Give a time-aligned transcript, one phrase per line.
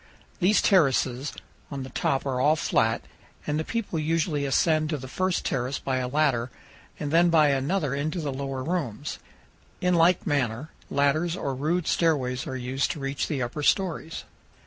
[0.39, 1.31] These terraces
[1.69, 3.03] on the top are all flat,
[3.45, 6.49] and the people usually ascend to the first terrace by a ladder
[6.99, 9.19] and then by another into the lower rooms.
[9.79, 14.23] In like manner, ladders or rude stairways are used to reach the upper stories.